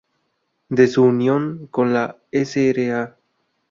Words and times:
De 0.69 0.87
su 0.87 1.03
unión 1.03 1.67
con 1.69 1.93
la 1.93 2.17
Sra. 2.33 3.17